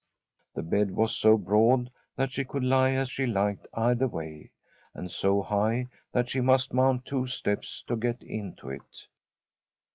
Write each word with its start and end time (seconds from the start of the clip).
The 0.55 0.63
bed 0.63 0.89
was 0.89 1.15
so 1.15 1.37
broad 1.37 1.91
that 2.15 2.31
she 2.31 2.43
could 2.43 2.63
lie 2.63 2.89
as 2.93 3.07
she 3.11 3.27
liked 3.27 3.67
either 3.75 4.07
way, 4.07 4.49
and 4.95 5.11
so 5.11 5.43
high 5.43 5.89
that 6.11 6.27
she 6.27 6.41
must 6.41 6.73
mount 6.73 7.05
two 7.05 7.27
steps 7.27 7.83
to 7.83 7.95
get 7.95 8.23
into 8.23 8.71
it. 8.71 9.05